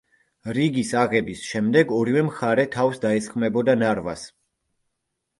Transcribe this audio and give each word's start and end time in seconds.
რიგის 0.57 0.93
აღების 1.01 1.43
შემდეგ 1.49 1.91
ორივე 1.97 2.23
მხარე 2.29 2.65
თავს 2.75 3.01
დაესხმებოდა 3.03 3.75
ნარვას. 3.83 4.25